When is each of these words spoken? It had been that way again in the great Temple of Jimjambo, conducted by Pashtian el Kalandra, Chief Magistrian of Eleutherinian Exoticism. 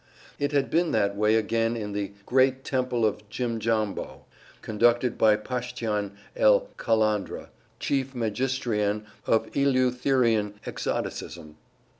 It 0.39 0.51
had 0.51 0.71
been 0.71 0.89
that 0.93 1.15
way 1.15 1.35
again 1.35 1.77
in 1.77 1.91
the 1.91 2.13
great 2.25 2.63
Temple 2.63 3.05
of 3.05 3.21
Jimjambo, 3.29 4.25
conducted 4.63 5.15
by 5.15 5.35
Pashtian 5.35 6.13
el 6.35 6.69
Kalandra, 6.75 7.49
Chief 7.79 8.15
Magistrian 8.15 9.05
of 9.27 9.45
Eleutherinian 9.55 10.55
Exoticism. 10.65 11.55